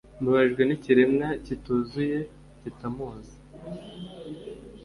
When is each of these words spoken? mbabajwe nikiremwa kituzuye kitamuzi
mbabajwe 0.21 0.61
nikiremwa 0.65 1.27
kituzuye 1.45 2.17
kitamuzi 2.61 3.35